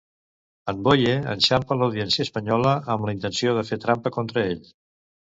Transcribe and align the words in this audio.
En 0.71 0.77
Boye 0.85 1.11
enxampa 1.33 1.75
l'Audiència 1.81 2.25
espanyola 2.27 2.71
amb 2.93 3.05
la 3.09 3.13
intenció 3.17 3.53
de 3.59 3.65
fer 3.69 3.79
trampa 3.85 4.13
contra 4.17 4.45
ell. 4.53 4.65